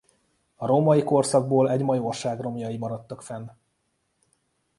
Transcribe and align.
A 0.55 0.65
római 0.65 1.03
korszakból 1.03 1.69
egy 1.71 1.81
majorság 1.83 2.39
romjai 2.39 2.77
maradtak 2.77 3.21
fenn. 3.21 3.49